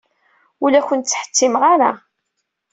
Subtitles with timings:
[0.63, 1.91] Ur la ken-ttḥettimeɣ ara.